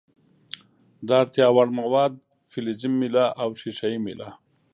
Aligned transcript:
د 1.07 1.09
اړتیا 1.21 1.47
وړ 1.55 1.67
مواد 1.79 2.13
فلزي 2.51 2.89
میله 2.99 3.25
او 3.41 3.49
ښيښه 3.59 3.87
یي 3.91 3.99
میله 4.05 4.25
ده. 4.29 4.29